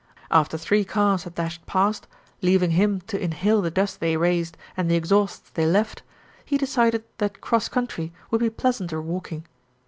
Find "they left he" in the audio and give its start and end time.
5.51-6.57